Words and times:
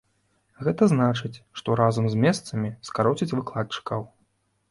Гэта 0.67 0.83
значыць, 0.93 1.41
што 1.59 1.75
разам 1.81 2.09
з 2.13 2.23
месцамі 2.23 2.73
скароцяць 2.89 3.31
выкладчыкаў. 3.37 4.01